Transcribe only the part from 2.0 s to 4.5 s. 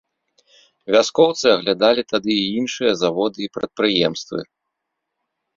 тады і іншыя заводы і прадпрыемствы.